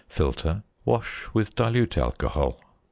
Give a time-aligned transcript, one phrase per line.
[0.07, 2.59] Filter, wash with dilute alcohol.